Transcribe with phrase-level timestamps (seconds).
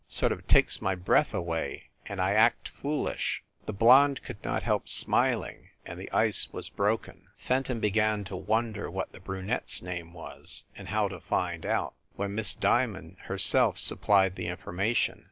[0.07, 4.89] Sort of takes my breath away and I act foolish." The blonde could not help
[4.89, 7.27] smiling, and the ice was broken.
[7.37, 11.93] Fenton began to wonder what the brunette s name was, and how to find out,
[12.15, 15.19] when Miss Diamond herself supplied the information.